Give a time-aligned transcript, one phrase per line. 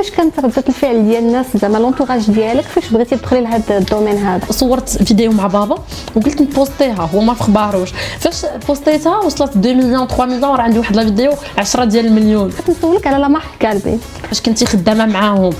[0.00, 4.16] كيفاش كانت ردة الفعل ديال الناس زعما l'entourage ديالك؟ فاش بغيتي تدخلي لهذا ال domaine
[4.16, 5.78] هذا؟ صورت فيديو مع بابا
[6.16, 7.90] وقلت نبوستيها هو ما في خباروش.
[8.18, 12.50] فاش بوستيتها وصلت 2 مليون 3 مليون راه عندي واحد la vidéo 10 ديال المليون.
[12.50, 15.52] كنت نسولك على la marque كالبي فاش كنتي خدامة معاهم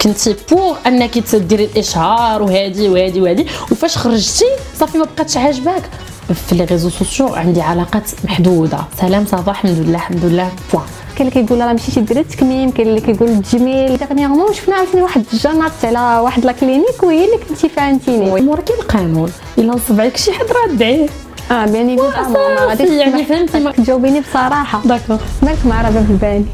[0.00, 4.44] كنتي pour أنك تديري الإشهار وهادي وهادي وهادي وفاش خرجتي
[4.78, 5.82] صافي ما بقاتش عاجباك.
[6.48, 8.78] في les réseaux sociaux عندي علاقات محدودة.
[9.00, 10.50] سلام ça va الحمد لله الحمد لله.
[10.72, 10.84] point
[11.16, 15.24] كاين اللي كيقول راه مشيتي ديري التكميم كاين اللي كيقول التجميل dernièrement شفنا عاوتاني واحد
[15.32, 19.32] الجانات على واحد la clinique وهي اللي كنتي فيها انتيني مور كاين القانون.
[19.58, 21.06] إلا نصب عليك شي حد راه دعيه
[21.50, 23.60] آه bien évidemment ما غاديش يعني فهمتي.
[23.60, 24.80] ما تجاوبيني بصراحة.
[24.84, 25.18] d'accord.
[25.42, 26.44] مالك مع رباب الباني؟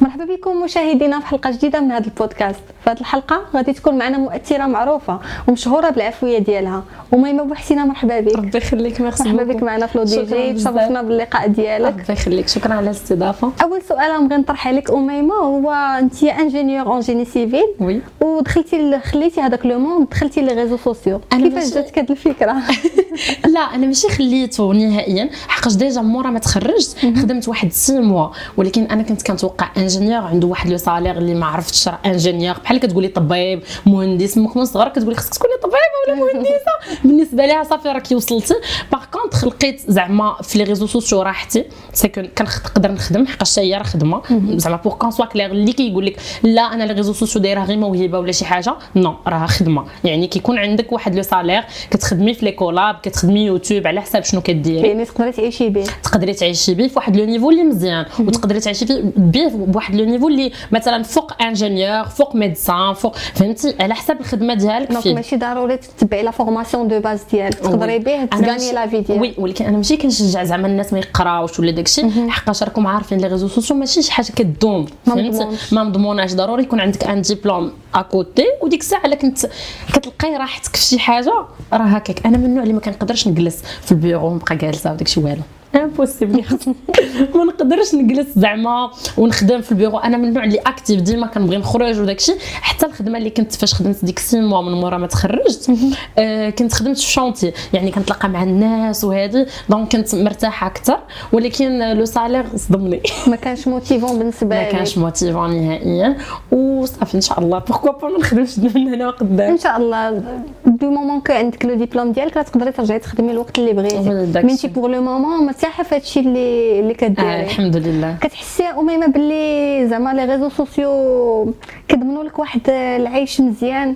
[0.00, 2.60] مرحبا بكم مشاهدينا في حلقة جديدة من هذا البودكاست.
[2.84, 6.84] في هذه الحلقة غادي تكون معنا مؤثرة معروفة ومشهورة بالعفوية ديالها.
[7.12, 8.36] أميمة بوحسينة مرحبا بك.
[8.36, 11.94] ربي يخليك ميرسي مرحبا بك معنا في لوديجي تشرفنا باللقاء ديالك.
[11.94, 12.48] ربي يخليك.
[12.48, 13.52] شكرا على الاستضافة.
[13.62, 15.34] أول سؤال نبغي نطرح عليك أميمة.
[15.34, 20.76] هو أنت ingénieur en génie civil oui ودخلتي خليتي هذاك le monde دخلتي les réseaux
[20.76, 22.56] sociaux كيفاش جاتك هذه الفكرة؟
[23.54, 28.28] لا أنا ماشي خليته نهائيا حقاش déjà مورا ما تخرجت خدمت واحد six mois.
[28.56, 32.80] ولكن أنا كنت كنتوقع ingénieur عنده واحد le salaire اللي ما عرفتش راه ingénieur بحال
[32.80, 35.76] كتقولي طبيب مهندس مك من صغر كتقولي خصك تكوني طبيبة
[36.08, 37.00] ولا مهندسة.
[37.04, 38.54] بالنسبة لها صافي راكي وصلتي.
[38.92, 41.64] par contre لقيت زعما في les réseaux sociaux راحتي.
[41.92, 44.22] si كنقدر نخدم حقاش هي راه خدمة.
[44.56, 47.78] زعما pour qu'on soit clair اللي كيقول لك لا أنا les réseaux sociaux دايرة غير
[47.78, 48.74] موهبة ولا شي حاجة.
[48.96, 49.84] non راه خدمة.
[50.04, 54.40] يعني كيكون عندك واحد le salaire كتخدمي في les collabs كتخدمي يوتيوب على حساب شنو
[54.40, 54.88] كديري.
[54.88, 55.84] يعني تقدري تعيشي به.
[56.02, 58.06] تقدري تعيشي به فواحد le niveau اللي مزيان.
[58.20, 58.84] وتقدري تعيشي
[59.16, 59.48] به
[59.80, 64.92] بواحد le niveau اللي مثلا فوق ingénieur فوق médecin فوق فهمتي؟ على حساب الخدمة ديالك
[64.92, 67.54] donc ماشي ضروري تتبعي la formation de base ديالك.
[67.54, 69.22] تقدري به تغاني la vie ديالك.
[69.22, 72.30] oui ولكن أنا ماشي كنشجع زعما الناس ما يقراوش ولا داكشي.
[72.30, 74.86] حقاش راكم عارفين les réseaux sociaux ماشي شي حاجة كدوم.
[75.06, 75.46] فهمتي.
[75.72, 76.34] ما مضموناش.
[76.34, 79.46] ضروري يكون عندك un diplôme à côté وديك الساعة إلا كنت
[79.94, 81.32] كتلقاي راحتك في شي حاجة
[81.72, 82.26] راه هكاك.
[82.26, 85.42] أنا من النوع اللي ما كنقدرش نجلس في البيرو ونبقى جالسة وداكشي والو.
[85.74, 86.44] impossible
[87.34, 89.98] ما نقدرش نجلس زعما ونخدم في البيرو.
[89.98, 92.32] أنا من النوع اللي active ديما كنبغي نخرج وداكشي.
[92.60, 95.70] حتى الخدمة اللي كنت فاش خدمت ديك six mois من مورا ما تخرجت
[96.18, 100.98] آه كنت خدمت في chantier يعني كنتلاقى مع الناس وهذه donc كنت مرتاحة أكثر.
[101.32, 103.00] ولكن le salaire صدمني.
[103.26, 104.68] ما كانش motivant بالنسبة ما لك.
[104.68, 106.16] كانش motivant نهائيا.
[106.52, 107.58] وصافي إن شاء الله.
[107.58, 109.50] pourquoi pas ما نخدمش من هنا قدام.
[109.50, 110.22] إن شاء الله.
[110.66, 114.40] du moment que عندك le diplôme ديالك تقدري ترجعي تخدمي الوقت اللي بغيتي.
[114.40, 119.06] انت pour le moment مرتاحه في هادشي اللي اللي آه كديري الحمد لله كتحسي أميمة
[119.06, 121.54] باللي زعما les réseaux sociaux
[121.88, 123.94] كيضمنوا لك واحد العيش مزيان.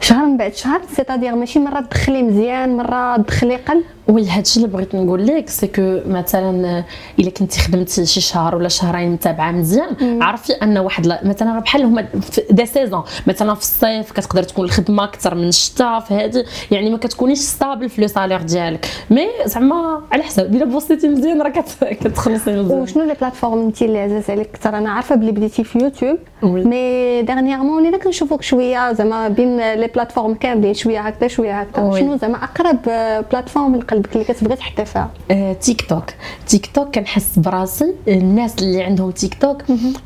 [0.00, 4.68] شهر من بعد شهر c'est-à-dire ماشي مرة تدخلي مزيان مرة تدخلي قل oui هادشي اللي
[4.72, 6.84] بغيت نقول لك c'est que مثلا
[7.18, 11.82] إلا كنتي خدمتي شي شهر ولا شهرين متابعة مزيان عرفي أن واحد لا- مثلا بحال
[11.82, 12.06] هما
[12.50, 16.98] des saisons مثلا في الصيف كتقدر تكون الخدمة أكثر من الشتاء في هذه يعني ما
[16.98, 18.86] كتكونيش stable في le salaire ديالك.
[19.10, 22.80] mais زعما على حساب إلا postيتي مزيان راه كت- كتخلصي مزيان.
[22.80, 26.18] وشنو les plateformes انت اللي عزاز عليك؟ أكثر أنا عارفة بلي بديتي في YouTube.
[26.42, 31.98] mais dernièrement ولينا كنشوفوك شوية زعما بين les plateformes كاملين شوية هكذا شوية هكذا.
[32.00, 32.78] شنو زعما أقرب
[33.32, 36.04] plateforme لقلبك اللي كتبغي تحتفها آه، TikTok
[36.46, 39.62] TikTok كنحس براسي الناس اللي عندهم تيك توك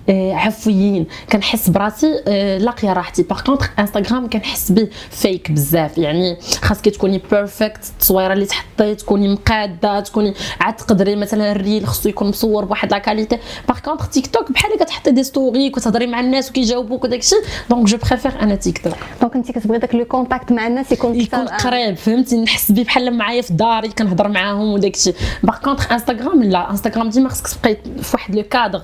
[0.08, 1.06] آه، عفويين.
[1.32, 3.22] كنحس براسي آه، لاقية راحتي.
[3.22, 5.98] par contre Instagram كنحس به فيك بزاف.
[5.98, 11.86] يعني خاصك تكوني parfaite التصويره اللي تحطي تكوني مقادة تكوني عاد تقدري مثلا ال reel
[11.86, 13.38] خصو يكون مصور بواحد la qualité
[13.68, 17.36] par contre TikTok بحال كتحطي des stories وتهضري مع الناس وكيجاوبوك وداكشي
[17.70, 21.48] donc je préfère أنا TikTok donc انت كتبغي داك le contact مع الناس يكون يكون
[21.48, 23.50] قريب فهمتي؟ نحس بيه بحال معايا في
[23.82, 25.12] داري كنهضر معاهم وداكشي.
[25.42, 26.70] par contre Instagram لا.
[26.70, 28.82] انستغرام ديما خصك تبقاي في واحد le cadre.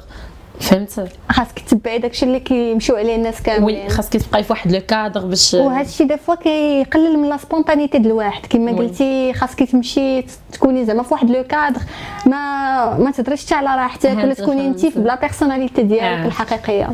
[0.60, 4.80] فهمت خاصك تتبعي داكشي اللي كيمشيو عليه الناس كاملين oui خاصك تبقاي في واحد le
[4.80, 8.72] cadre باش وهذا الشيء des fois كيقلل من la spontanéité ديال الواحد كما.
[8.72, 11.80] قلتي خاصك تمشي تكوني زعما في واحد le cadre
[12.26, 14.98] ما ما تهضريش حتى على راحتك ولا تكوني انت فهمت.
[14.98, 16.26] بلا personnalité ديالك آه.
[16.26, 16.90] الحقيقية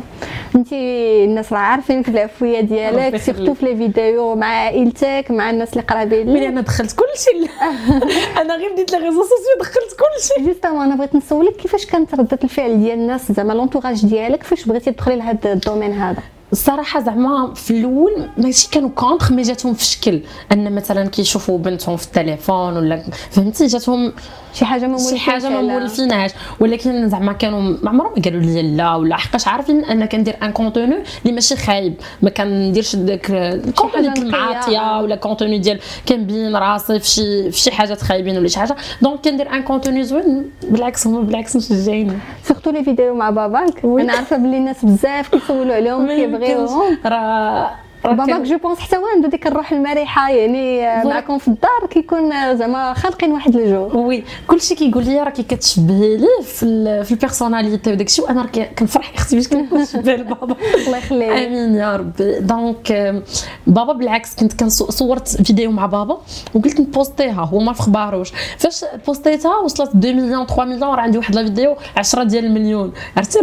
[0.55, 3.17] انت الناس راه عارفينك بالعفويه ديالك.
[3.17, 7.51] surtout في les vidéos مع عائلتك مع الناس اللي قرابين ملي أنا دخلت كلشي
[8.41, 12.39] أنا غير بديت les réseaux sociaux دخلت كلشي justement أنا بغيت نسولك كيفاش كانت ردة
[12.43, 17.53] الفعل ديال الناس زعما l'entourage ديالك فاش بغيتي تدخلي لهذا ال domaine هذا؟ الصراحه زعما
[17.53, 20.21] في الأول ماشي كانوا contre mais جاتهم في شكل.
[20.51, 24.13] أن مثلا كيشوفوا بنتهم في التليفون ولا فهمتي؟ جاتهم
[24.53, 28.61] شي حاجة ما شي حاجة ما مولفيناش ولكن زعما كانوا ما عمرهم ما قالوا لي
[28.61, 31.93] لا ولا حقاش عارفين أن كندير un contenu اللي ماشي خايب.
[32.21, 34.21] ما كنديرش داك ال contenu نقية.
[34.21, 38.75] المعاطية ولا contenu ديال كنبين راسي في شي في شي حاجات خايبين ولا شي حاجة.
[39.01, 43.85] donc كندير un contenu زوين بالعكس هما بالعكس مشجعين surtout les vidéos مع باباك.
[43.85, 46.05] أنا عارفة بلي الناس بزاف كيسولوا عليهم
[46.37, 47.71] كيبغيوهم راه
[48.03, 51.05] باباك je pense حتى هو عنده ديك الروح المرحة يعني.
[51.09, 54.07] معكم في الدار كيكون زعما خالقين واحد الجو.
[54.07, 58.45] oui كلشي كيقول لي راكي كتشبهي ليه في في ال personnalité وداك الشيء وأنا
[58.79, 60.55] كنفرح أختي باش كنكون شبه لبابا
[60.85, 63.21] الله يخليه آمين يا ربي donc
[63.67, 66.17] بابا بالعكس كنت كنصورت فيديو مع بابا
[66.53, 68.31] وقلت نpostيها هو ما في خباروش.
[68.57, 72.93] فاش postيتها وصلت 2 مليون 3 مليون راه عندي واحد la vidéo 10 ديال المليون
[73.17, 73.39] عرفتي؟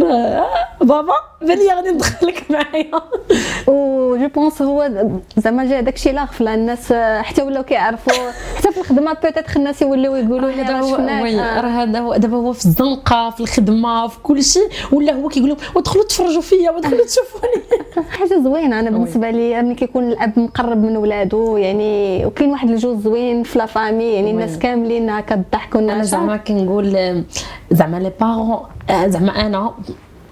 [0.83, 1.13] بابا
[1.43, 3.03] بان لي غادي ندخلك معايا
[3.67, 4.91] و je pense هو
[5.37, 9.83] زعما جا داكشي لا غفله الناس آه، حتى ولاو كيعرفوا حتى في الخدمة peut-être الناس
[9.83, 11.61] يوليو يقولوا لي هذا راه هو شفناك آه.
[11.61, 15.49] راه هذا هو دابا هو في الزنقة في الخدمة في كل شيء ولا هو كيقول
[15.49, 17.63] لهم ودخلوا تفرجوا فيا ودخلوا تشوفوني
[18.19, 23.01] حاجة زوينة أنا بالنسبة لي ملي كيكون الأب مقرب من ولادو يعني وكاين واحد الجو
[23.01, 24.59] زوين في la famille يعني الناس.
[24.59, 27.25] كاملين هكا الضحك أنا والنشاط زعما كنقول
[27.71, 28.61] زعما les parents
[29.07, 29.75] زعما أنا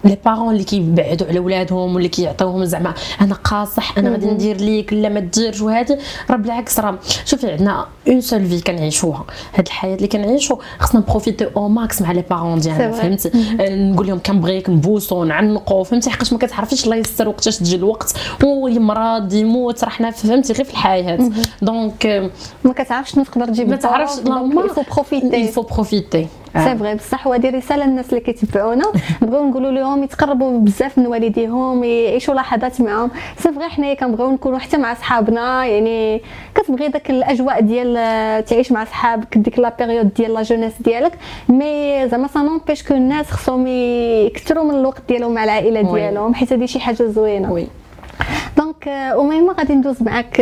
[0.04, 4.92] les parents اللي كيبعدوا على ولادهم واللي كيعطيوهم زعما أنا قاصح أنا غادي ندير ليك
[4.92, 5.98] لا ما ديرش وهذه
[6.30, 9.24] راه بالعكس راه شوفي عندنا une seule vie كنعيشوها.
[9.54, 12.90] هاد الحياة اللي كنعيشوا خصنا نprofiti au max مع les parents ديالنا.
[12.92, 13.30] فهمتي؟
[13.60, 18.14] آه، نقول لهم كنبغيك نبوسو نعنقو فهمتي؟ حقاش ما كتعرفيش الله يستر وقتاش تجي الوقت
[18.44, 21.30] ويمرض يموت راه حنا فهمتي؟ غير في الحياة.
[21.62, 22.30] donc آه،
[22.64, 26.26] ما كتعرفش شنو تقدر تجيب ما تعرفش donc faut profiter faut profiter.
[26.54, 28.84] c'est vrai بصح هو هذه رسالة للناس اللي كيتبعونا.
[29.22, 33.10] نبغيو نقولوا لهم يتقربوا بزاف من والديهم يعيشوا لحظات معاهم.
[33.38, 36.22] c'est vrai حنايا كنبغيو نكونوا حتى مع صحابنا يعني
[36.54, 41.12] كتبغي داك الأجواء ديال آه، تعيش مع صحابك ديك la période ديال la jeunesse ديالك.
[41.48, 45.82] mais زعما ça n'empêche que الناس خصهم يكثروا من الوقت ديالهم مع العائلة.
[45.82, 47.52] ديالهم حيت هذه شي حاجة زوينة.
[47.52, 47.66] oui
[48.56, 50.36] donc اميمه غادي ندوز معاك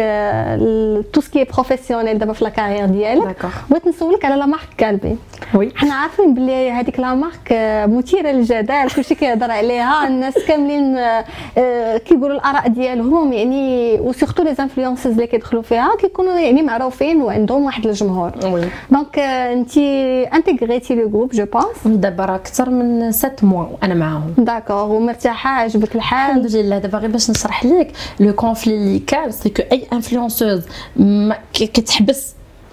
[1.12, 4.68] tout ce qui est professionnel دابا في la carrière ديالك بغيت نسولك على la marque
[4.78, 5.16] قلبي
[5.54, 7.52] oui حنا عارفين بلي هذيك la marque
[7.88, 10.98] مثيره للجدل كلشي كيهضر عليها الناس كاملين
[11.98, 17.64] كيقولوا الاراء ديالهم يعني و surtout les influenceuses اللي كيدخلوا فيها كيكونوا يعني معروفين وعندهم
[17.64, 19.76] واحد الجمهور oui donc انت
[20.34, 25.50] intégriti le groupe je pense دابا راه أكثر من 7 mois وأنا معاهم d'accord ومرتاحه
[25.50, 29.52] عجبك الحال الحمد لله دابا غير باش نشرح لك لو كونفلي اللي كان c'est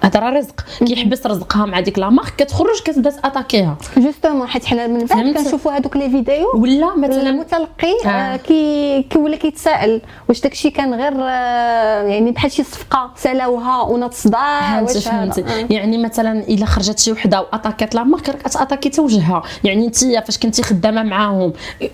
[0.05, 4.87] هذا راه رزق كيحبس رزقها مع ديك لا مارك كتخرج كتبدأ t'attaquيها justement حيت حنا
[4.87, 5.37] من بعد.
[5.37, 8.07] كنشوفوا هذوك les vidéos ولا مثلا المتلقي آه.
[8.07, 8.37] آه.
[8.37, 14.81] كي كيولي كيتسائل واش داكشي كان غير آه يعني بحال شي صفقة سلاوها وناض صداع
[14.81, 15.33] واش آه.
[15.69, 19.85] يعني مثلا إلا خرجت شي وحدة و attaquات la marque راك attaquي حتى وجهها يعني
[19.85, 21.53] أنت فاش كنتي خدامة معاهم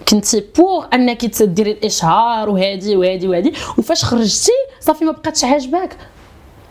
[0.10, 5.98] كنتي pour أنك تديري الإشهار وهادي وهادي وهادي وفاش خرجتي صافي ما بقاتش عاجباك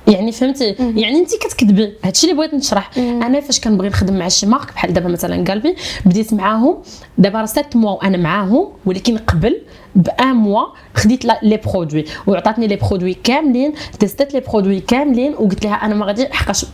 [0.09, 1.93] يعني فهمتي؟ يعني انت كتكذبي.
[2.05, 2.99] هادشي اللي بغيت نشرح.
[2.99, 5.77] أنا فاش كنبغي نخدم مع شي marque بحال دابا مثلا قلبي
[6.07, 6.83] بديت معاهم.
[7.19, 9.61] دابا راه 7 mois وأنا معاهم ولكن قبل
[9.95, 10.65] بأن mois
[10.95, 12.05] خديت les produits.
[12.27, 16.67] وعطاتني les produits كاملين testيت les produits كاملين وقلت لها أنا ما غادي حقاش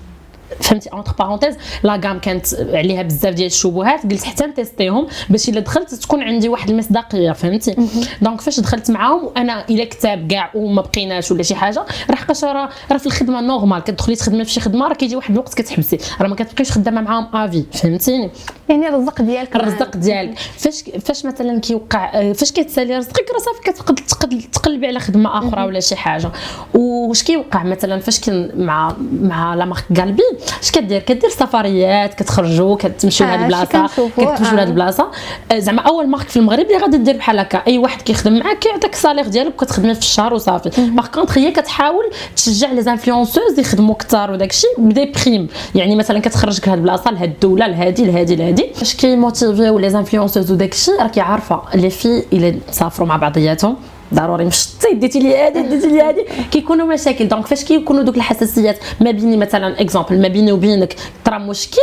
[0.61, 5.49] فهمتي entre parenthèses la gamme كانت عليها بزاف ديال الشبهات قلت حتى ن testيهم باش
[5.49, 7.77] إلا دخلت تكون عندي واحد المصداقيه فهمتي؟
[8.23, 12.45] donc فاش دخلت معاهم وأنا إلا كتاب كاع وما بقيناش ولا شي حاجة راه حقاش
[12.45, 15.99] راه راه في الخدمة normal كتدخلي تخدمي في شي خدمة راه كيجي واحد الوقت كتحبسي
[16.21, 18.31] راه ما كتبقيش خدامة معاهم افي فهمتيني؟
[18.69, 20.39] يعني الرزق ديالك الرزق ديالك.
[20.39, 25.65] فاش فاش مثلا كيوقع فاش كيتسالي رزقك راه صافي كتقد تقد- تقلبي على خدمة أخرى
[25.65, 26.31] ولا شي حاجة.
[26.75, 30.23] واش كيوقع مثلا فاش كن مع مع la marque قلبي
[30.63, 34.55] اش كدير؟ كدير سفريات كتخرجوا كتمشيو آه، لهاد شي البلاصة كتمشيو آه.
[34.55, 35.11] لهاد البلاصة.
[35.53, 37.63] آه، زعما أول marque في المغرب اللي غادي دير بحال هكا.
[37.67, 40.71] أي واحد كيخدم معاك كيعطيك ال salaire ديالك وكتخدمي في الشهر وصافي.
[40.91, 45.97] par contre هي كتحاول تشجع les influenceuses يخدموا كثار وداك الشيء ب des primes يعني
[45.97, 48.71] مثلا كتخرجك لهاد البلاصة لهاد الدولة لهادي لهادي لهادي.
[48.75, 53.77] فاش كي motiverيو les influenceuses وداك الشيء؟ راكي عارفة les filles الا سافروا مع بعضياتهم.
[54.15, 56.25] ضروري مشتي détail لي هادي détail لي هادي.
[56.51, 57.29] كيكونوا مشاكل.
[57.29, 61.81] donc فاش كيكونوا دوك الحساسيات؟ ما بيني مثلا exemple ما بيني وبينك ترى مشكل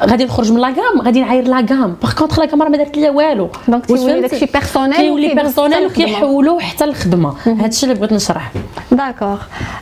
[0.00, 2.76] غادي نخرج من la gamme غادي نعاير la gamme par contre la gamme راه ما
[2.76, 3.48] دارت ليا والو.
[3.68, 5.86] donc تيولي؟ داكشي personnel كيولي personnel.
[5.86, 8.52] وكيحولوه حتى للخدمه هادشي اللي بغيت نشرح
[8.92, 9.38] d'accord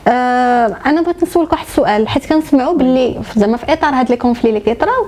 [0.08, 2.08] آه أنا بغيت نسولك واحد السؤال.
[2.08, 5.06] حيت كنسمعوا باللي زعما في إطار هاد les conflits اللي كيطراو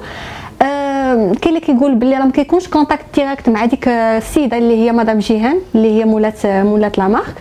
[0.60, 5.18] كاين اللي كيقول باللي راه ما كيكونش contact direct مع ديك السيدة اللي هي مدام
[5.18, 7.34] جيهان اللي هي مولات مولات la marque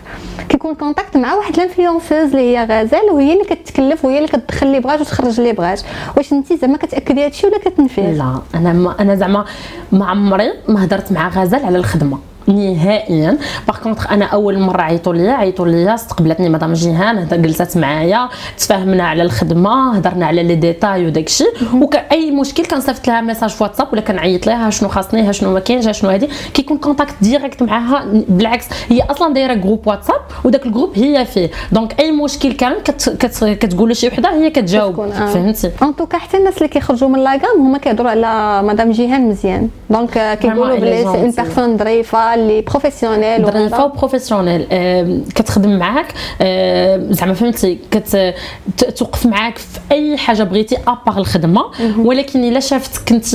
[0.48, 4.80] كيكون contact مع واحد l'influenceuse اللي هي غزال وهي اللي كتكلف وهي اللي كتدخل اللي
[4.80, 5.80] بغات وتخرج اللي بغات
[6.16, 9.44] واش انت زعما كتأكدي هادشي ولا كتنفيه لا أنا ما أنا زعما
[9.92, 12.18] ما عمري ما هضرت مع غزال على الخدمة.
[12.46, 13.38] نهائيا.
[13.68, 19.04] par contre أنا أول مرة عيطوا ليا عيطوا ليا استقبلتني مدام جيهان جلست معايا تفاهمنا
[19.04, 21.44] على الخدمة هضرنا على les détails وداكشي
[22.12, 25.98] أي مشكل كنصيفط لها message في واتساب ولا كنعيط لها شنو خاصني شنو ما كاينش
[25.98, 26.28] شنو هادي.
[26.54, 31.50] كيكون contact direct معاها بالعكس هي أصلا دايرة groupe واتساب وداك ال groupe هي فيه.
[31.72, 35.00] donc أي مشكل كان كت كت كتقول لشي وحدة هي كتجاوب.
[35.00, 35.26] آه.
[35.26, 38.90] فهمتي؟ en tout cas حتى الناس اللي كيخرجوا من la gamme هما كيهضروا على مدام
[38.90, 39.68] جيهان مزيان.
[39.90, 44.66] donc كيقولوا بلي c'est une personne ظريفه اللي professionnelle ظريفه و professionnelle
[45.34, 46.06] كتخدم معاك.
[47.12, 47.78] زعما فهمتي
[48.76, 51.64] كتوقف معاك في أي حاجة بغيتي à part الخدمة.
[51.98, 53.34] ولكن إلا شافتك انت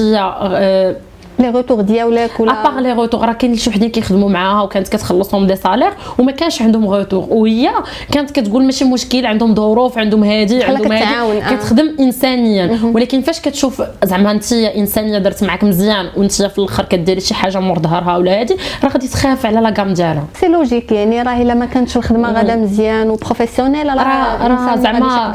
[1.40, 4.88] les retours ديالك ولا à part les retours راه كاين شي وحدين كيخدموا معاها وكانت
[4.88, 7.70] كتخلصهم des salaires وما كانش عندهم retour وهي
[8.12, 11.44] كانت كتقول ماشي مشكل عندهم ظروف عندهم هادي عندهم هادي.
[11.44, 11.56] آه.
[11.56, 12.80] كتخدم انسانيا.
[12.84, 17.60] ولكن فاش كتشوف زعما انت إنسانية درت معاك مزيان وانت في الآخر كديري شي حاجة
[17.60, 20.24] مور ظهرها ولا هادي راه غادي تخاف على la gamme ديالها.
[20.40, 25.32] c'est logique يعني راه إلا ما كانتش الخدمة غادا مزيان و professionnel راه راه زعما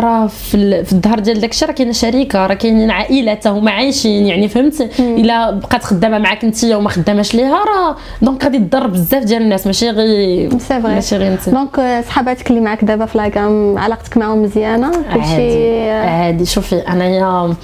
[0.00, 0.54] راه في
[0.92, 5.84] الظهر ديال داكشي راه كاينة شركه راه كاينين عائله هما عايشين يعني فهمتي إلا بقات
[5.84, 10.50] خدامة معاك انت وما خداماش ليها؟ راه donc غادي تضر بزاف ديال الناس ماشي غير
[10.70, 11.48] ماشي غير انت.
[11.48, 16.46] donc صحاباتك اللي معاك دابا في la gamme علاقتك معاهم مزيانة؟ كلشي عادي.
[16.46, 17.54] شوفي أنايا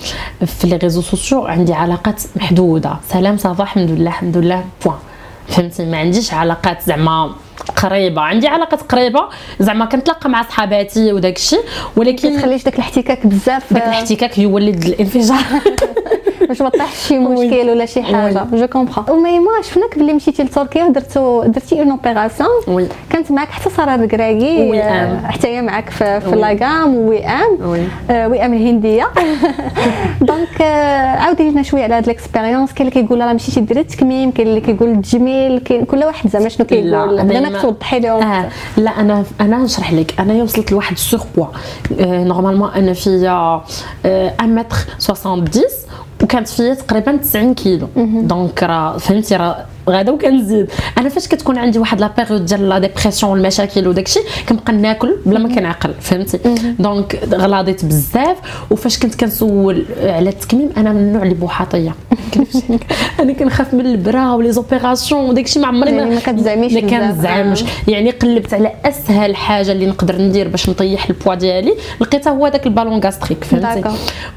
[0.47, 2.97] في les réseaux sociaux عندي علاقات محدودة.
[3.09, 4.97] سلام ça va الحمد لله الحمد لله point
[5.49, 7.31] فهمتي؟ ما عنديش علاقات زعما
[7.77, 8.21] قريبة.
[8.23, 9.21] عندي علاقات قريبة
[9.61, 11.61] زعما كنتلاقى مع صحاباتي وداك الشيء
[11.97, 15.39] ولكن ما تخليش داك الاحتكاك بزاف داك الاحتكاك يولد الانفجار.
[16.52, 18.47] باش ما طيحش شي مشكل ولا شي حاجة.
[18.52, 23.94] je comprends أميمة شفناك بلي مشيتي لتركيا ودرتو درتي une opération كانت معك حتى سارة
[23.94, 24.82] الكراكي
[25.25, 27.59] حتى هي معك في, في la gamme وام
[28.11, 29.09] وام الهندية.
[30.21, 30.62] donc
[31.18, 34.49] عاودي لنا شوية على هاد ال expérience كاين اللي كيقول راه مشيتي ديري التكميم كاين
[34.49, 36.90] اللي كيقول التجميل كاين كل واحد زعما شنو كيقول.
[37.25, 38.49] بغيناك توضحي لهم آه.
[38.76, 40.14] لا أنا أنا نشرح لك.
[40.21, 41.47] أنا وصلت لواحد ال surpoids
[42.00, 43.61] normalement أنا فيا
[44.04, 45.44] 1 متر 70
[46.23, 47.88] وكانت فيا تقريبا 90 كيلو.
[48.23, 52.78] donc راه فهمتي راه غادا وكنزيد أنا فاش كتكون عندي واحد la période ديال la
[52.78, 56.39] dépression والمشاكل وداكشي كنبقى ناكل بلا ما كنعقل فهمتي؟
[56.78, 58.37] donc غلاضيت بزاف
[58.71, 61.95] وفاش كنت كنسول على التكميم أنا من النوع اللي بوحاطية.
[63.21, 67.65] أنا كنخاف من البرا و les opérations وداكشي ما عمري يعني ما كتزعميش ما كنزعمش.
[67.89, 72.67] يعني قلبت على أسهل حاجة اللي نقدر ندير باش نطيح البوا ديالي لقيتها هو داك
[72.66, 73.83] ال ballon gastrique فهمتي؟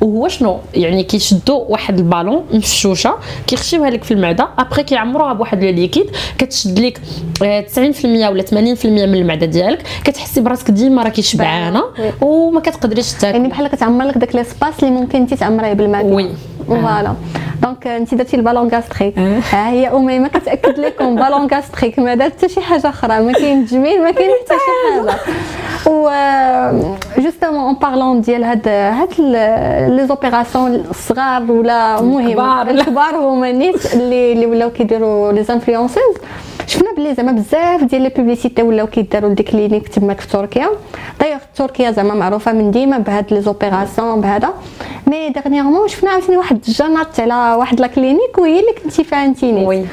[0.01, 3.15] وهو شنو؟ يعني كيشدوا واحد البالون مفشوشة
[3.47, 7.01] كيخشيوها لك في المعدة après كيعمروها بواحد le liquide كتشد لك
[7.39, 11.83] 90% آه، ولا 80% من المعدة ديالك كتحسي براسك ديما راكي شبعانة
[12.21, 13.35] وما كتقدريش تاكل.
[13.35, 16.05] يعني بحال كتعمر لك داك l'espace اللي ممكن انت تعمريه بالماء.
[16.05, 16.29] oui.
[16.67, 17.13] voilà.
[17.63, 22.33] donc انت درتي ال ballon gastrique ها هي اميمه كتأكد لكم ballon gastrique ما دارت
[22.37, 23.19] حتى شي حاجة أخرى.
[23.19, 25.19] ما كاين تجميل ما كاين حتى شي حاجة.
[25.95, 26.09] و
[27.17, 29.09] justement en parlant ديال هاد هاد
[29.91, 36.15] les opérations الصغار ولا المهم الكبار هما نيت اللي اللي ولاو كيديروا les influenceuses
[36.67, 40.69] شفنا بلي زعما بزاف ديال les publicités ولاو كيداروا ل des cliniques تماك في تركيا
[41.19, 44.49] دايوغ تركيا زعما معروفه من ديما بهاد les opérations بهذا
[45.07, 49.43] mais dernièrement شفنا عاوتاني واحد الجانات على واحد la clinique وهي اللي كنتي فيها انت
[49.43, 49.85] oui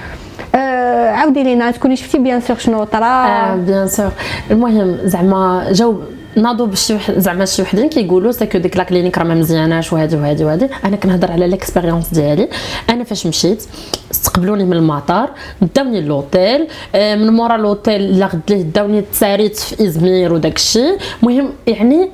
[0.55, 4.11] آه عاودي لينا تكوني شفتي bien sûr شنو طرا آه bien sûr
[4.51, 5.97] المهم زعما جاو
[6.37, 10.17] ناضوا بشي زعما شي وحدين كيقولوا parce que ديك la clinique راه ما مزياناش وهادي
[10.17, 10.69] وهادي وهادي.
[10.85, 12.49] أنا كنهضر على l'expérience ديالي.
[12.91, 13.65] أنا فاش مشيت
[14.11, 15.31] استقبلوني من المطار
[15.75, 20.99] داوني لوطيل آه، من مورا لوطيل لا غد ليه داوني تساريت في إزمير وداك الشيء
[21.23, 22.11] المهم يعني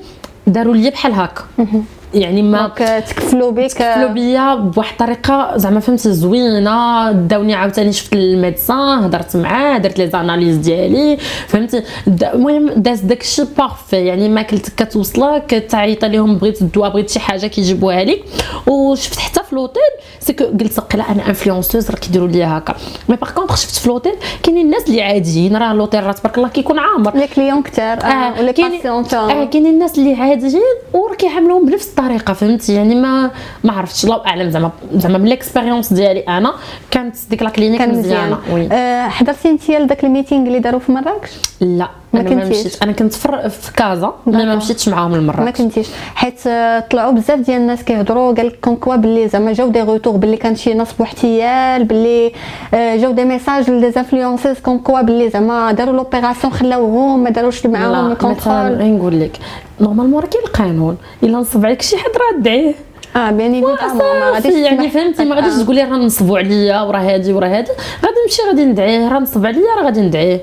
[0.47, 1.41] داروا لي بحال هكا.
[2.13, 2.67] يعني ما
[3.07, 3.71] تكفلوا بك.
[3.71, 7.11] تكفلوا بيا بواحد الطريقة زعما فهمتي زوينة.
[7.11, 13.43] داوني عاوتاني شفت ال médecin هضرت معاه درت les analyses ديالي فهمتي المهم داز داكشي
[13.57, 18.23] parfait يعني ماكلتك كتوصلك تعيط لهم بغيت الدواء بغيت شي حاجة كيجيبوها لك
[18.67, 19.81] وشفت حتى في لوطيل
[20.19, 22.75] parce que قلت قلا أنا influenceuse راه كيديروا لي هكا.
[23.09, 24.13] mais par contre شفت في لوطيل
[24.43, 25.57] كاينين الناس اللي عاديين.
[25.57, 27.15] راه لوطيل راه تبارك الله كيكون عامر.
[27.17, 30.61] les clients كثار آه ولا آه كاينين الناس اللي عاديين
[30.93, 33.31] وراه كيعاملوهم بنفس الطريقة فهمتي؟ يعني ما
[33.63, 34.03] ما عرفتش.
[34.05, 36.53] الله أعلم زعما زعما من l'expérience ديالي أنا
[36.91, 38.39] كانت ديك la clinique مزيانة.
[38.71, 41.89] أه حضرتي انت لذاك ال meeting اللي داروا في مراكش؟ لا.
[42.13, 42.65] ما أنا ما كنتيش.
[42.65, 44.55] مشيت أنا كنت في في كازا mais ما.
[44.55, 45.87] مشيتش معاهم ما المره كنتيش.
[46.15, 49.81] حيت آه، طلعوا بزاف ديال الناس كيهضروا قال لك comme quoi باللي زعما جاو des
[49.81, 52.31] retours باللي كان شي نصب واحتيال باللي
[52.73, 57.29] آه، جاو des messages ل des influenceuses comme quoi باللي زعما داروا l'opération خلاوهم ما
[57.29, 59.37] داروش معاهم ال contrôle نقول لك
[59.81, 60.97] normalement راه كاين القانون.
[61.23, 62.73] إلا نصب عليك شي حد راه دعيه.
[63.15, 65.35] آه bien évidemment ما غاديش يعني فهمتي ما.
[65.35, 65.63] غاديش.
[65.63, 67.71] تقولي راه نصبوا عليا وراه هادي وراه هادي.
[68.03, 69.07] غادي نمشي غادي ندعيه.
[69.09, 70.41] راه نصب عليا راه غادي ندعيه.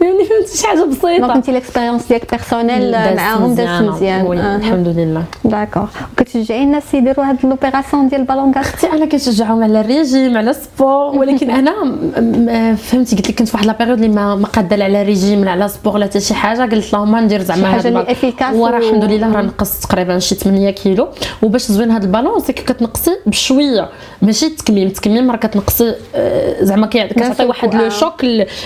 [0.00, 3.82] يعني فهمتي شي حاجة donc بسيطه انت l'expérience ديالك personnelle معاهم دازت.
[3.82, 4.32] مزيان.
[4.56, 5.24] الحمد لله.
[5.44, 10.36] d'accord كتشجعي الناس يديروا هاد l'opération ديال ال ballon gaz حتى أنا كنشجعهم على الريجيم
[10.38, 11.72] على ال sport ولكن أنا
[12.74, 15.68] فهمتي قلت لك كنت في واحد la période اللي ما لا على ريجيم لا على
[15.68, 18.06] sport لا حتى شي حاجة قلت لهم ندير زعما هاد
[18.54, 21.08] وراه الحمد لله راه نقصت تقريبا شي 8 كيلو.
[21.42, 23.88] وباش تزوين هاد ال ballon c'est كتنقصي بشوية.
[24.22, 27.88] ماشي التكميم التكميم راه كتنقصي آه، زعما كتعطي واحد le آه.
[27.88, 28.24] choc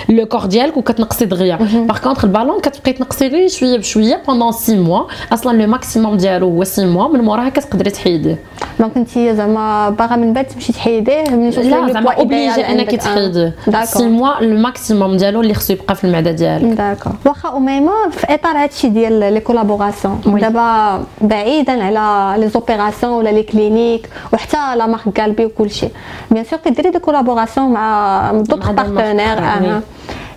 [0.09, 1.57] ل le corps ديالك وكتنقصي دغيا.
[1.57, 5.03] par contre ال ballon كتبقاي تنقصي غير شوية بشوية pendant 6 mois
[5.33, 8.39] أصلا le maximum ديالو هو 6 mois من موراها كتقدري تحيديه.
[8.81, 12.91] donc انت زعما باغا من بعد تمشي تحيديه من توصلي لا لو زعما obligé أنك.
[12.91, 13.55] تحيديه.
[13.65, 16.77] c'est d'accord mois ال maximum ديالو اللي خصو يبقى في المعدة ديالك.
[16.77, 20.21] d'accord واخا أميمة في إطار هادشي ديال les collaborations.
[20.27, 25.89] دابا بعيدا على les opérations ولا les cliniques وحتى la marque قلبي وكلشي
[26.31, 29.39] bien sûr كديري des collaborations مع d'autres partenaires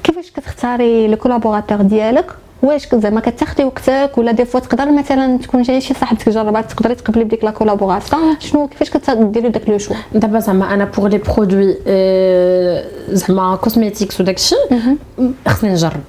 [0.05, 2.31] كيفاش كتختاري le collaborateur ديالك؟
[2.63, 6.95] واش زعما كتاخدي وقتك؟ ولا des fois تقدر مثلا تكون جاي شي صاحبتك جربات تقدري
[6.95, 11.17] تقبلي بديك la collaboration شنو كيفاش كتديري داك le choix دابا زعما أنا pour les
[11.17, 11.75] produits
[13.09, 14.55] زعما cosmétiques وداكشي
[15.47, 16.01] خصني نجرب.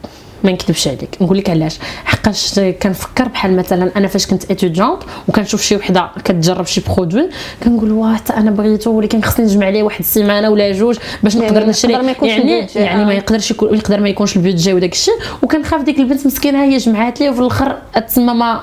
[0.45, 1.17] ما نكذبش عليك.
[1.21, 1.79] نقول لك علاش.
[2.05, 7.29] حقاش كنفكر بحال مثلا أنا فاش كنت étudiante وكنشوف شي وحدة كتجرب شي produit
[7.65, 11.47] كنقول واه حتى أنا بغيتو ولكن خصني نجمع عليه واحد السيمانة ولا جوج باش يعني
[11.47, 11.97] نقدر نشري.
[11.97, 13.15] ما يكونش يعني ال budget، يعني ما آه.
[13.15, 15.15] يقدرش يكون يقدر ما يكونش ال budget وداك الشيء.
[15.43, 17.79] وكنخاف ديك البنت مسكينة هي جمعات لي وفي الآخر
[18.09, 18.61] تسمى ما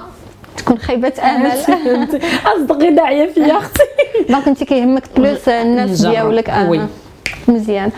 [0.58, 1.52] تكون خيبه امل
[2.46, 3.84] اصدقي داعية فيا أختي.
[4.30, 6.50] donc أنت كيهمك plus الناس ديالك.
[6.50, 6.70] آه.
[6.70, 6.82] oui.
[7.48, 7.92] مزيان.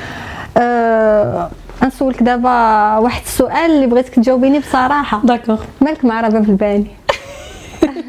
[0.58, 1.52] أه.
[1.86, 2.50] نسولك دابا
[2.98, 5.22] واحد السؤال اللي بغيتك تجاوبيني بصراحة.
[5.24, 6.88] d'accord مالك مع رباب الباني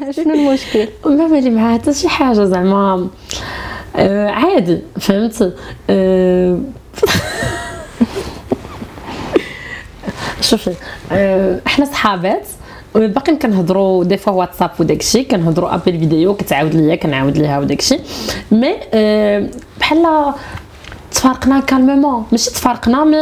[0.15, 3.07] شنو المشكل؟ ما بالي معها حتى شي حاجة زعما.
[3.95, 5.53] آه عادي فهمت؟
[5.89, 6.59] آه
[10.41, 10.73] شوفي
[11.11, 12.47] آه إحنا صحابات
[12.95, 17.79] باقي كنهضروا des fois واتساب وداك الشيء كنهضروا appel vidéo كتعاود ليا كنعاود ليها وداك
[17.79, 18.01] الشيء.
[18.51, 20.33] mais آه بحال
[21.17, 23.17] تفارقنا calmement ماشي تفارقنا mais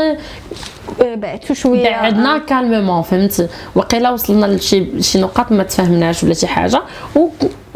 [1.01, 1.89] أه، بعدتو شوية.
[1.89, 6.81] بعدنا calmement فهمتي وقيلا وصلنا لشي شي نقاط ما تفاهمناش ولا شي حاجة.
[7.15, 7.27] و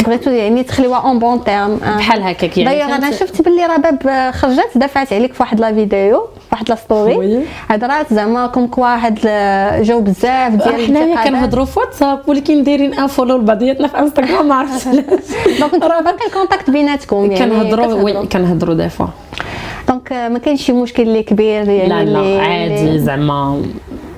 [0.05, 4.31] بغيتو يعني تخليوها en bons termes بحال هكاك يعني دايوغ أنا؟ شفت باللي رباب آه،
[4.31, 7.45] خرجت دافعت عليك في واحد la vidéo واحد la story.
[7.69, 11.23] هضرات زعما comme quoi هاد ال- جاو بزاف ديال حنايا.
[11.23, 14.87] كنهضروا في واتساب ولكن دايرين unfollow لبعضياتنا في انستغرام ما عرفتش.
[14.87, 15.05] علاش
[15.59, 18.27] donc انتو باقي ال contact بيناتكم يعني كنهضروا oui.
[18.27, 19.07] كنهضروا des fois
[19.89, 23.61] donc ما كاينش شي مشكل اللي كبير يعني لا لا عادي زعما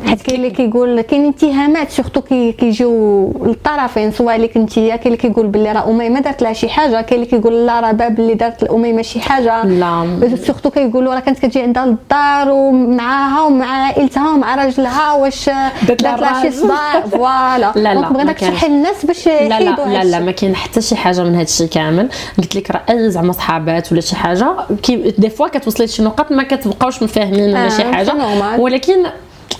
[0.07, 5.17] حيت كاين اللي كيقول كاين اتهامات surtout كي كيجيو للطرفين سواء ليك انت كاين اللي
[5.17, 8.33] كيقول باللي راه أميمة دارت لها شي حاجة كاين اللي كيقول لا راه رباب اللي
[8.33, 14.29] دارت لأميمة شي حاجة لا surtout كيقولوا راه كانت كتجي عندها للدار ومعاها ومع عائلتها
[14.33, 15.49] ومع راجلها واش
[15.87, 16.51] دارت لها شي.
[16.51, 18.37] صداع voilà لا، لا، بغيناك.
[18.39, 20.19] تشرحي للناس باش لا لا لا لا.
[20.19, 23.91] ما كاين حتى شي حاجة من هذا الشيء كامل قلت لك راه اي زعما صحابات
[23.91, 27.83] ولا شي حاجة كي des fois كتوصلي لشي نقاط ما كتبقاوش مفاهمين ولا آه، شي
[27.83, 28.13] حاجة.
[28.59, 28.95] ولكن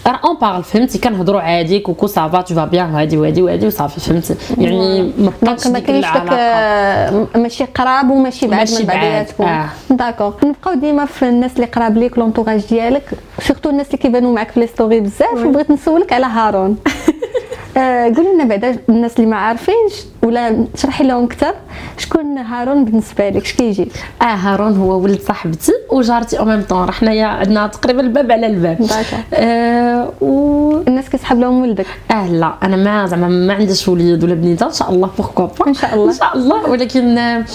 [0.08, 3.68] راه on parle فهمتي كنهضروا عادي coucou ça va tout va bien وهادي وهادي وهادي
[3.68, 8.88] وصافي فهمتي يعني ما بقاش ديك كاينش داك العلاقه ماشي قراب وماشي بعاد ماشي من
[8.88, 9.70] بعضياتكم آه.
[9.90, 13.10] d'accord نبقاو ديما في الناس اللي قراب ليك l'entourage ديالك
[13.42, 16.78] surtout الناس اللي كيبانوا معاك في les stories بزاف وبغيت نسولك على هارون
[17.78, 21.54] آه، قولي لنا بعدا الناس اللي ما عارفينش ولا تشرحي لهم أكثر
[21.98, 23.88] شكون هارون بالنسبة لك؟ اش كيجي
[24.22, 28.88] آه هارون هو ولد صاحبتي وجارتي أو ميم طون حنايا عندنا تقريبا الباب على الباب.
[29.34, 34.34] آه و الناس كيسحب لهم ولدك؟ آه لا أنا ما زعما ما عنديش وليد ولا
[34.34, 36.10] بنيتة إن شاء الله بوركوا با إن شاء الله.
[36.12, 37.46] إن شاء الله ولكن آه،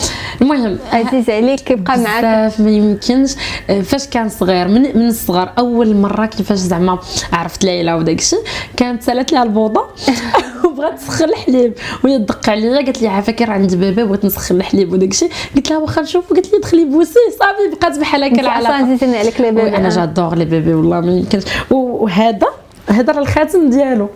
[0.42, 2.24] المهم عزيز عليك كيبقى معاك.
[2.24, 3.35] بزاف ما يمكنش.
[3.70, 6.98] آه، فاش كان صغير من من الصغر أول مرة كيفاش زعما
[7.33, 8.38] عرفت ليلى وداك الشيء
[8.76, 9.85] كانت سالت لها البوضة.
[10.64, 11.73] وبغات تسخن الحليب.
[12.05, 15.31] وهي تدق عليا قالت لي عافاكي راه عندي bébé بغيت نسخن الحليب وداك الشيء.
[15.57, 17.19] قلت لها واخا نشوف قالت لي دخلي بوسي.
[17.38, 18.75] صافي بقات بحال هكا أصلا العلاقة.
[18.75, 21.42] عزيزين عليك les bébés أنا j'adore les bébés والله ما يمكنش.
[21.71, 22.49] وهذا
[22.88, 24.09] هذا راه الخاتم ديالو.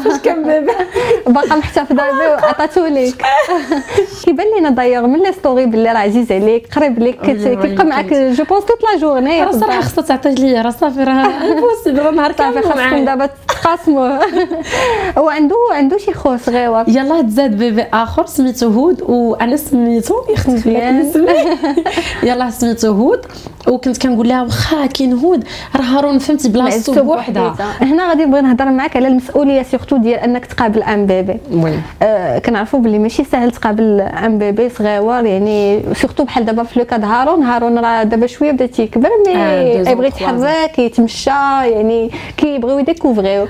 [0.00, 0.72] فاش كان bébé
[1.26, 3.22] باقا محتفظة به وعطاتو ليك
[4.24, 8.12] كيبان لينا دايوغ من les stories باللي راه عزيز عليك قريب ليك كيبقى معاك.
[8.14, 12.10] je pense toute la journée راه صراحة خصها تعطي لي راه صافي راه impossible راه
[12.10, 14.18] نهار كامل خاصكم دابا تقاسموا
[15.18, 20.66] هو عنده عنده شي خو صغيور يلا تزاد bébé آخر سميتو هود وأنا سميتو يختلف
[20.66, 21.00] لك مزيان.
[21.00, 21.26] الاسم
[22.28, 23.20] يلا سميتو هود
[23.68, 25.44] وكنت كنقول لها واخا كاين هود
[25.76, 27.54] راه هارون فهمتي بلاصتو بوحدها.
[27.80, 31.36] هنا غادي نبغي نهضر معاك على المسؤولية surtout ديال أنك تقابل un bébé.
[32.02, 36.88] آه، كنعرفوا باللي ماشي سهل تقابل un bébé صغيور يعني surtout بحال دابا في le
[36.88, 37.42] cas هارون.
[37.42, 41.30] هارون راه دابا شوية بدأ تيكبر mais آه، يبغي يتحرك يتمشى
[41.64, 43.46] يعني كيبغيو يديكوفريو.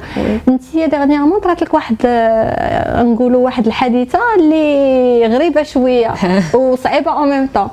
[0.49, 6.15] أنت dernièrement طرات لك واحد آه، نقولوا واحد الحادثة اللي غريبة شوية
[6.55, 7.69] وصعيبة au même temps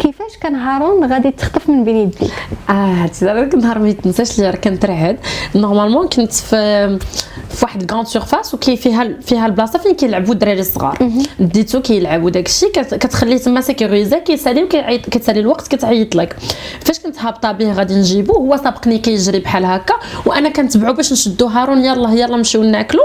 [0.00, 2.32] كيفاش كان هارون غادي تخطف من بين يديك
[2.70, 5.18] آه تزال نهار ما يتنساش لي راه كنترعد
[5.54, 6.98] normalement كنت في
[7.50, 10.98] في واحد grande surface وكاين فيها فيها البلاصة فين كيلعبوا الدراري الصغار.
[11.40, 16.36] ديتو كيلعبوا داك الشيء كتخليه تما sécurisé كيسالي وكيعيط كتسالي الوقت كتعيط لك.
[16.80, 19.94] فاش كنت هابطة به غادي نجيبو هو سابقني كيجري بحال هكا
[20.26, 23.02] وأنا كنتبعو باش نشدو هارون يلا يلا نمشيو ناكلو.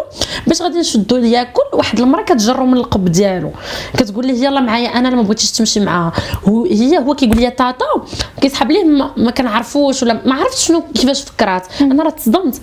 [0.47, 3.51] باش غادي نشدو ياكل واحد المرة كتجرو من القب ديالو.
[3.97, 6.11] كتقول ليه يلا معايا أنا ما بغيتيش تمشي معاها.
[6.49, 7.85] هو هي هو كيقول لي تاتا
[8.41, 11.67] كيسحب ليه ما, ما كنعرفوش ولا ما عرفتش شنو كيفاش فكرات.
[11.81, 12.61] أنا راه تصدمت.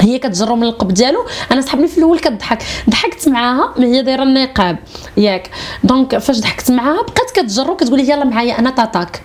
[0.00, 2.62] هي كتجرو من القب ديالو أنا سحبني في الأول كضحك.
[2.90, 4.78] ضحكت معاها ما هي دايرة النقاب.
[5.16, 5.50] ياك.
[5.84, 9.22] donc فاش ضحكت معاها بقات كتجرو كتقول لي يلا معايا أنا tata ك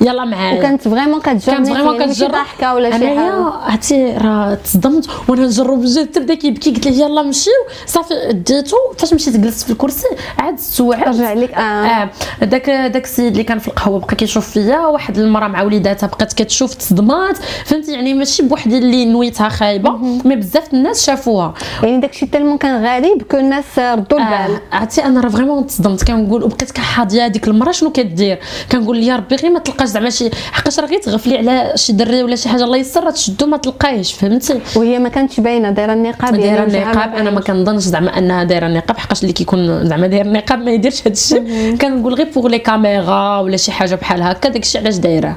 [0.00, 0.58] يلا معايا.
[0.58, 3.32] وكانت vraiment كتجرب كانت vraiment ماشي كتجرب ضحكة ولا شي حاجة.
[3.44, 5.06] عرفتي راه تصدمت.
[5.28, 7.52] وأنا نجرب بجد تبدا كيبكي قلت له يلا نمشيو
[7.86, 8.76] صافي ديتو.
[8.98, 10.06] فاش مشيت جلست في الكرسي
[10.38, 11.60] عاد استوعبت رجع لك آه.
[11.60, 12.10] آه
[12.42, 14.78] داك داك السيد اللي كان في القهوة بقى كيشوف فيا.
[14.78, 17.38] واحد المرأة مع وليداتها بقات كتشوف تصدمات.
[17.64, 19.90] فهمتي؟ يعني ماشي بوحدي اللي نويتها خايبة
[20.24, 21.54] mais بزاف الناس شافوها.
[21.82, 24.54] يعني داكشي tellement كان غريب كل الناس ردوا البال.
[24.54, 26.04] آه، عرفتي أنا راه vraiment تصدمت.
[26.04, 28.38] كنقول وبقيت كحاضية هذيك المره شنو كدير؟
[28.72, 32.36] كنقول يا ربي غير ما تلقاش زعما شي حقاش راه تغفلي على شي دري ولا
[32.36, 32.64] شي حاجة.
[32.64, 36.92] الله يسر تشدو ما تلقايش فهمتي؟ وهي ما كانتش باينة دايرة النقاب دايرة يعني وجهها
[36.92, 37.14] النقاب.
[37.14, 37.40] أنا ما.
[37.40, 38.98] كنظنش زعما أنها دايرة النقاب.
[38.98, 43.38] حقاش اللي كيكون زعما داير النقاب ما يديرش هذا الشيء كنقول غير pour les caméras
[43.38, 44.48] ولا شي حاجة بحال هكا.
[44.48, 45.36] داك الشيء علاش دايرة.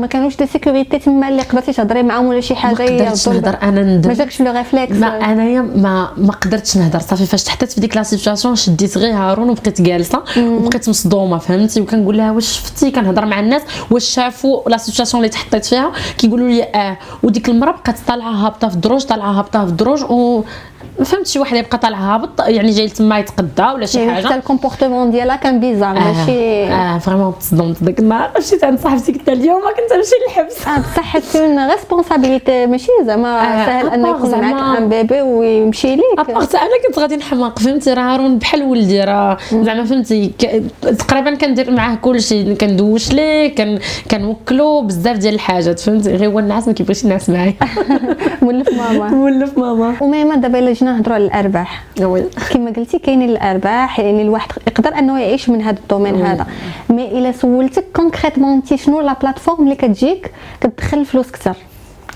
[0.00, 3.40] وما كانوش des sécurités تما اللي قدرتي تهضري معاهم ولا شي ما حاجة قدرتش يردوا
[3.40, 3.58] نهضر.
[3.62, 4.96] أنا ما ندم جاكش le réflexe.
[4.96, 6.98] ما أنايا ما ما قدرتش نهضر.
[6.98, 11.80] صافي فاش تحطيت في ديك la situation شديت غير هارون وبقيت جالسة وبقيت مصدومة فهمتي؟
[11.80, 13.62] وكنقول لها واش شفتي؟ كنهضر مع الناس.
[13.90, 16.98] واش شافوا la situation اللي تحطيت فيها؟ كيقولوا لي آه.
[17.22, 20.42] وديك المره بقات طالعة هابطة في الدروج طالعة هابطة في الدروج و
[21.00, 24.26] ما فهمتش شي واحد يبقى طالع هابط يعني جاي تما يتقدى ولا شي يعني حتى
[24.28, 28.30] حاجة ال comportement ديالها كان bizarre ماشي آه vraiment تصدمت داك النهار.
[28.38, 30.68] مشيت عند صاحبتي قلت لها اليوم كنت نمشي للحبس.
[30.68, 33.28] آه بصح حتكون responsabilité ماشي زعما
[33.62, 36.04] آه، سهل أن à part يكون معاك un bébé ويمشي ليك.
[36.18, 40.30] à part أنا كنت غادي نحماق فهمتي؟ راه هارون بحال ولدي راه زعما فهمتي
[40.98, 43.78] تقريبا كندير معاه كلشي كندوش ليه كن
[44.10, 47.54] كنوكلو بزاف ديال الحاجات فهمتي؟ غير هو النعاس ما كيبغيش ينعس معايا.
[48.42, 49.08] مولف ماما.
[49.10, 49.94] مولف ماما.
[50.00, 51.84] و même دابا إلا جينا نهضروا على الأرباح.
[52.50, 56.14] كما قلتي كاينين الأرباح يعني الواحد يقدر أنه يعيش من هذا ال domaine.
[56.26, 56.46] هذا.
[56.90, 61.54] mais إلا سولتك concrètement انت شنو la plateforme اللي كتجيك كتدخل فلوس كثر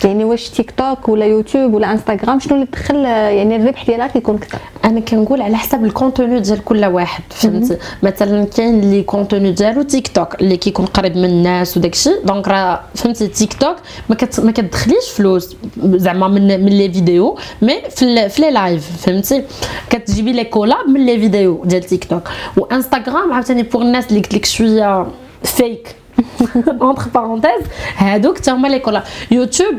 [0.05, 4.39] يعني واش تيك توك ولا يوتيوب ولا انستغرام شنو اللي تدخل يعني الربح ديالها كيكون
[4.39, 9.53] كثر أنا كنقول على حسب ال contenu ديال كل واحد فهمتي مثلا كاين اللي contenu
[9.53, 12.21] ديالو تيك توك اللي كيكون قريب من الناس وداك الشيء.
[12.25, 13.77] donc راه فهمتي تيك توك
[14.09, 19.43] ما كت ما كتدخليش فلوس زعما من من les vidéos mais في les lives فهمتي
[19.91, 24.35] كتجيبي les collabs من les vidéos ديال تيك توك وانستغرام عاوتاني pour الناس اللي قلت
[24.35, 25.07] لك شوية
[25.45, 25.97] فيك
[26.83, 27.61] entre parenthèses
[27.97, 29.75] هادوك تا هما les collabs يوتيوب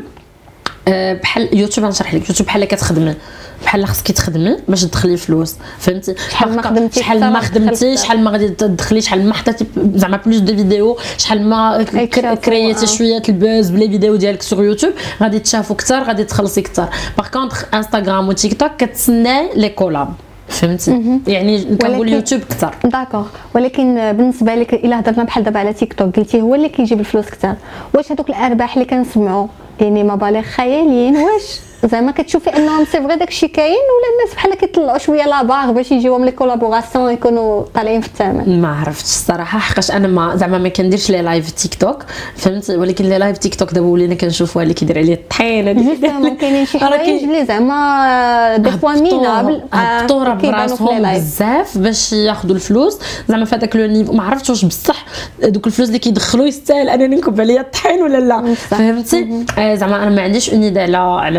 [0.88, 2.28] آه، بحال يوتيوب غنشرح لك.
[2.28, 3.14] يوتيوب بحال كتخدمي
[3.64, 7.96] بحال خصك تخدمي باش تدخلي فلوس فهمتي؟ شحال ما خدمتي؟ شحال ما خدمتي.
[7.96, 12.34] شحال ما غادي تدخلي شحال ما حطيتي زعما plus de vidéos شحال ما ك- يتشافوا،
[12.34, 12.86] créer تي آه.
[12.88, 16.88] شوية ال buzz بلي فيديو ديالك sur يوتيوب غادي تشافوا كثر غادي تخلصي كثر
[17.18, 20.14] par contre انستغرام وتيك توك كتسناي les collabs.
[20.48, 23.26] فهمتي يعني كنقول ولكن- يوتيوب كثر d'accord.
[23.54, 27.26] ولكن بالنسبة لك إلا هضرنا بحال دابا على تيك توك قلتي هو اللي كيجيب الفلوس
[27.30, 27.54] كثر
[27.94, 29.46] واش هذوك الأرباح اللي كنسمعوا
[29.80, 31.16] يعني مبالغ خياليين.
[31.16, 35.72] واش؟ زعما كتشوفي انهم c'est vrai داكشي كاين ولا الناس بحال كيطلعوا شوية la part
[35.72, 40.58] باش يجيوهم les collaborations يكونوا طالعين في الثمن ما عرفتش الصراحة حقاش أنا ما زعما
[40.58, 42.04] ما كنديرش les lives تيك توك
[42.36, 46.66] فهمت؟ ولكن les lives تيك توك دابا ولينا كنشوفوها اللي كيدير عليه الطحين هذيك كاينين
[46.66, 52.98] شي حوايج اللي زعما des fois minables هبطوا براسهم بزاف باش ياخذوا الفلوس.
[53.28, 55.04] زعما في هذاك le niveau ما عرفتش واش بصح
[55.42, 58.54] دوك الفلوس اللي كيدخلوا يستاهل أنني نكب عليا الطحين ولا لا.
[58.54, 61.38] فهمتي؟ آه، زعما أنا ما عنديش un على على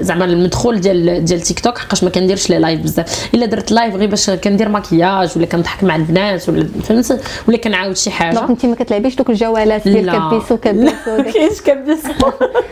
[0.00, 3.28] زعما المدخول ديال ديال تيك توك حقاش ما كنديرش les lives بزاف.
[3.34, 7.96] إلا درت live غير باش كندير مكياج ولا كنضحك مع البنات ولا فهمتي ولا كنعاود
[7.96, 8.34] شي حاجة.
[8.34, 12.08] donc انت ما كتلعبيش دوك الجوالات ديال كبيسو كبيسو كاينش كبيسو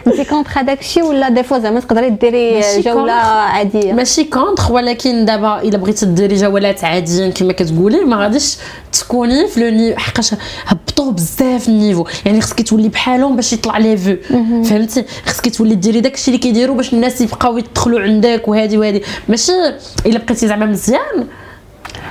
[0.06, 5.24] انت contre هذاك الشيء ولا des fois زعما تقدري ديري جولة عادية؟ ماشي contre ولكن
[5.24, 8.56] دابا إلا بغيتي ديري جولات عاديين كما كتقولي ما غاديش
[8.92, 10.34] تكوني في le niveau حقاش
[10.66, 12.04] هبطوا بزاف ال niveau.
[12.26, 14.16] يعني خصك تولي بحالهم باش يطلع les vues
[14.64, 19.52] فهمتي؟ خصك تولي ديري داكشي اللي كيديروا باش الناس يبقاو يدخلوا عندك وهذه وهذه ماشي
[20.06, 21.26] إلا بقيتي زعما مزيان.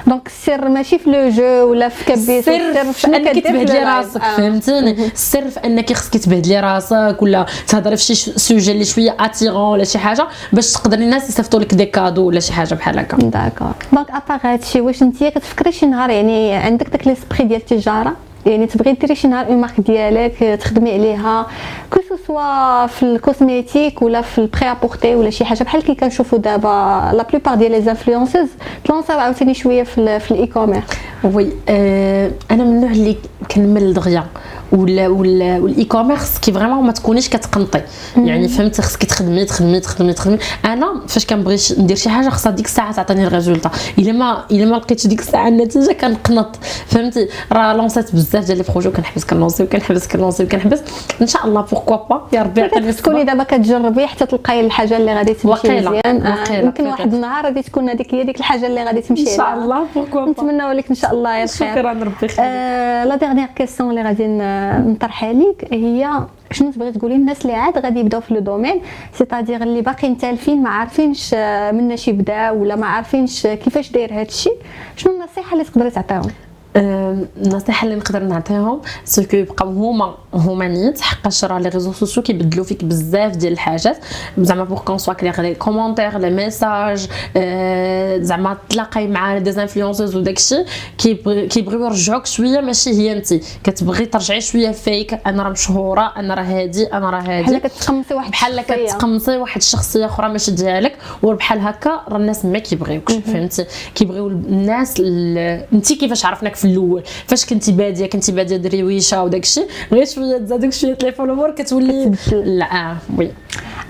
[0.07, 4.37] donc السر ماشي في le jeu ولا في كبيس السر في أنك تبهدلي راسك آه.
[4.37, 9.71] فهمتيني السر في أنك خصك تبهدلي راسك ولا تهضري في شي sujet اللي شوية attirant
[9.71, 13.17] ولا شي حاجة باش تقدري الناس يصيفطوا لك des cadeaux ولا شي حاجة بحال هكا.
[13.17, 17.59] d'accord donc à part هادشي واش انت كتفكري شي نهار يعني عندك داك l'esprit ديال
[17.59, 18.15] التجارة؟
[18.45, 21.47] يعني تبغي ديري شي نهار une marque ديالك تخدمي عليها
[21.93, 25.95] que ce soit في ال cosmétique ولا في ال prêt-à-porter ولا شي حاجة بحال كي
[25.95, 28.49] كنشوفوا دابا la plupart ديال les influenceuses
[28.84, 30.83] تلونساو عاوتاني شوية في, في ال e-commerce
[31.23, 33.17] oui آه أنا من النوع اللي
[33.56, 34.25] كنمل دغيا
[34.71, 37.82] وال e-commerce كي vraiment ما تكونيش كتقنطي.
[38.17, 42.65] يعني فهمتي خصك تخدمي تخدمي تخدمي تخدمي أنا فاش كنبغي ندير شي حاجة خصها ديك
[42.65, 43.71] الساعة تعطيني ال résultat.
[43.97, 46.55] إلا ما إلا ما لقيتش ديك الساعة النتيجة كنقنط.
[46.88, 50.82] فهمتي؟ راه lancer يت بزاف ديال les projets وكنحبس كنلونسي وكنحبس كنلونسي وكنحبس.
[51.21, 55.13] إن شاء الله pourquoi pas يا ربي يعطيني تكوني دابا كتجربي حتى تلقاي الحاجة اللي
[55.13, 56.25] غادي تمشي مزيان.
[56.25, 59.53] آه، يمكن واحد النهار غادي تكون هذيك هي ديك الحاجة اللي غادي تمشي إن شاء
[59.53, 61.71] الله pourquoi pas نتمنى لك إن شاء الله الخير.
[61.71, 62.39] شكرا ربي يخليك.
[63.09, 64.25] la dernière question اللي غادي
[64.87, 66.09] نطرحها ليك هي
[66.51, 68.81] شنو تبغي تقولي؟ للناس اللي عاد غادي يبداو في le domaine
[69.13, 71.33] c'est-à-dire اللي باقيين تالفين ما عارفينش
[71.73, 74.57] مناش يبداو ولا ما عارفينش كيفاش داير هذا الشيء
[74.95, 76.31] شنو النصيحة اللي تقدري تعطيهم؟
[76.75, 82.23] النصيحة اللي نقدر نعطيهم ce que يبقاو هما هما نيت حقاش راه les réseaux sociaux
[82.23, 83.97] كيبدلوا فيك بزاف ديال الحاجات.
[84.38, 87.07] زعما pour qu'on soit clair les commentaires les messages
[88.23, 90.55] زعما تلاقاي مع des influenceuses وداكشي
[90.97, 96.43] كيبغيو يرجعوك شوية ماشي هي انت كتبغي ترجعي شوية فيك أنا راه مشهورة أنا راه
[96.43, 97.43] هادي أنا راه هادي.
[97.43, 102.60] بحال كتقمصي واحد بحال كتقمصي واحد الشخصية أخرى ماشي ديالك وبحال هكا راه الناس ما
[102.60, 104.99] كيبغيوكش فهمتي؟ كيبغيو الناس
[105.73, 107.03] انت كيفاش عرفناك في الأول.
[107.27, 112.11] فاش كنتي بادية؟ كنتي بادية دريويشه وداك الشيء غير شوية تزادك شوية les followers كتولي
[112.31, 113.31] là oui.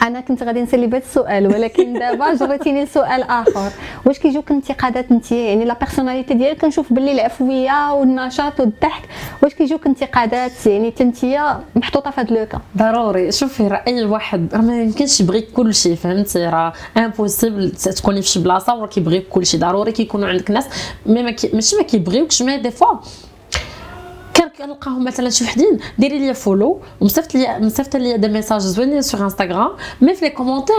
[0.02, 3.72] أنا كنت غادي نسألي بهذا السؤال ولكن دابا جريتيني لسؤال آخر.
[4.06, 9.04] واش كيجوك انتقادات أنت؟ يعني la personnalité ديالك كنشوف باللي العفوية والنشاط والضحك.
[9.44, 13.32] واش كيجوك انتقادات؟ يعني تنتيا محطوطة في هذا لوكا ضروري.
[13.32, 18.28] شوفي راه أي واحد راه ما يمكنش يبغي كل شيء فهمتي؟ راه impossible تكوني في
[18.28, 19.60] شي بلاصة وراه كيبغي كل شيء.
[19.60, 20.66] ضروري كيكونوا عندك ناس
[21.06, 22.98] ماشي ما كيبغيوكش mais des fois
[24.60, 29.24] كنلقاهم مثلا شي وحدين ديري les follow ومصيفط لي مصيفط لي des messages زوينين sur
[29.24, 30.76] انستغرام mais في les commentaires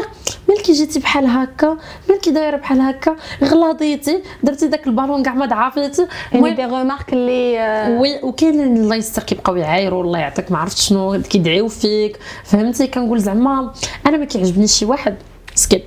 [0.49, 1.79] ملكي جيتي بحال هكا
[2.11, 7.59] ملكي دايرة بحال هكا غلاضيتي درتي داك البالون كاع ما ضعفتي يعني des remarques اللي
[8.01, 12.19] oui وكاين الله يستر كيبقاو يعايروا الله يعطيك ما عرفت شنو كيدعيو فيك.
[12.45, 13.73] فهمتي؟ كنقول زعما
[14.07, 15.15] أنا ما كيعجبنيش شي واحد
[15.55, 15.83] skip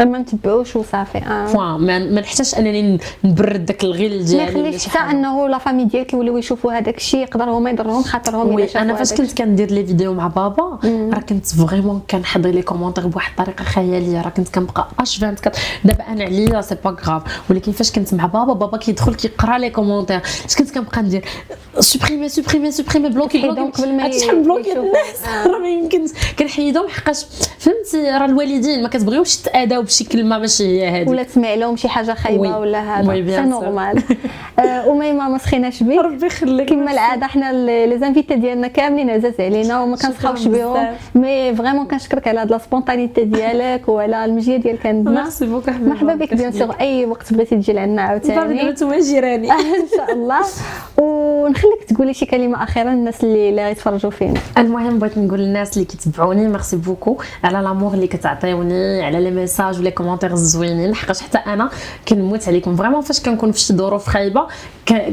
[0.00, 1.46] ما نتبعوش وصافي آه.
[1.46, 6.12] fois ما نحتاجش أنني نبرد داك الغل ديالي ما يخليش حتى أنه la famille ديالك
[6.12, 10.14] يوليو يشوفوا هذاك الشيء يقدر هما يضرهم خاطرهم oui أنا فاش كنت كندير les vidéos
[10.14, 15.22] مع بابا راه كنت vraiment كنحضر les commentaires بواحد الطريقة خيالية راه كنت كنبقى اش
[15.22, 15.52] 24
[15.84, 19.70] دابا أنا عليا c'est pas grave ولكن فاش كنت مع بابا بابا كيدخل كيقرا les
[19.70, 21.24] commentaires اش كنت كنبقى ندير
[21.80, 25.46] supprimer supprimer supprimer bloquer bloquer قبل ما شحال bloquer الناس.
[25.46, 26.10] راه ما يمكنش.
[26.38, 27.24] كنحيدهم حقاش.
[27.58, 31.88] فهمتي؟ راه الوالدين ما كتبغيوش تاداو بشي كلمة ماشي هي هذه ولا تسمع لهم شي
[31.88, 33.36] حاجة خايبة ولا هذا.
[33.36, 34.02] c'est normal
[34.90, 36.68] أميمة ما سخيناش بك ربي يخليك.
[36.68, 37.52] كما العادة حنا
[37.86, 40.86] les invités ديالنا كاملين عزاز علينا وما كنسخاوش بهم.
[41.14, 46.14] mais vraiment كنشكرك على هاد la spontanéité ديالك وعلى المجيه ديالك عندنا merci beaucoup مرحبا
[46.14, 48.62] بك bien sûr أي وقت بغيتي تجي لعندنا عاوتاني.
[48.70, 50.40] نتوما جيراني إن شاء الله.
[50.98, 54.40] ونخليك تقولي شي كلمة أخيرة للناس اللي اللي غيتفرجوا فينا.
[54.58, 59.75] المهم بغيت نقول للناس اللي كيتبعوني merci beaucoup على l'amour اللي كتعطيوني على les messages
[59.78, 61.70] و les commentaires زوينين حقاش حتى أنا
[62.08, 62.76] كنموت عليكم.
[62.76, 64.46] vraiment فاش كنكون في شي ظروف خايبة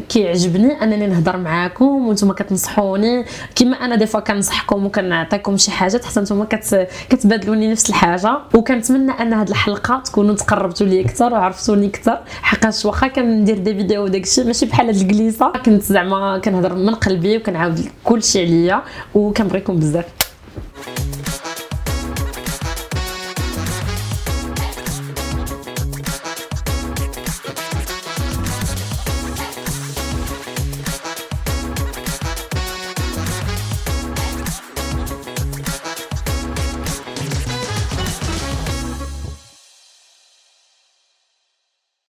[0.10, 3.26] كيعجبني أنني نهضر معاكم وأنتم كتنصحوني.
[3.56, 6.88] كما أنا دي فوا كنصحكم وكنعطيكم شي حاجات حتى نتوما كت...
[7.10, 8.38] كتبادلوني نفس الحاجة.
[8.54, 12.20] وكنتمنى أن هذه الحلقة تكونوا تقربتوا لي أكثر وعرفتوني أكثر.
[12.42, 15.52] حقاش واخا كندير دي فيديو وداكشي ماشي بحال هاد الجليسة.
[15.66, 18.82] كنت زعما كنهضر من قلبي وكنعاود كلشي عليا
[19.16, 20.06] وكنبغيكم بزاف.